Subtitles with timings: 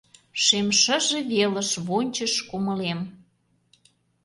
[0.43, 2.99] Шем шыже велыш вончыш кумылем.